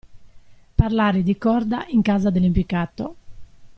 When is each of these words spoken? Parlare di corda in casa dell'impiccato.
Parlare 0.73 1.21
di 1.21 1.37
corda 1.37 1.85
in 1.89 2.01
casa 2.01 2.31
dell'impiccato. 2.31 3.15